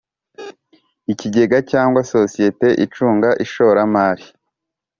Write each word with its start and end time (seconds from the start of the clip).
Ikigega 1.11 1.57
cyangwa 1.71 1.99
sosiyete 2.13 2.67
icunga 2.85 3.29
ishoramari 3.45 4.25